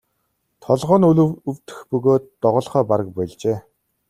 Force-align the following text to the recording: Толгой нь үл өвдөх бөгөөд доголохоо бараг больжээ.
Толгой 0.63 0.97
нь 0.99 1.07
үл 1.09 1.19
өвдөх 1.49 1.79
бөгөөд 1.89 2.23
доголохоо 2.41 2.83
бараг 2.89 3.07
больжээ. 3.17 3.57